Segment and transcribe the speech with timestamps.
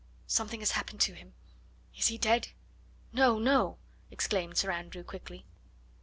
[0.25, 1.35] Something has happened to him!
[1.91, 2.47] He is dead?"
[3.13, 3.77] "No, no!"
[4.09, 5.45] exclaimed Sir Andrew quickly.